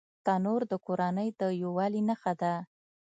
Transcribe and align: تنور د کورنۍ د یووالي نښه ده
تنور 0.25 0.61
د 0.71 0.73
کورنۍ 0.85 1.29
د 1.39 1.41
یووالي 1.61 2.01
نښه 2.09 2.33
ده 2.41 2.53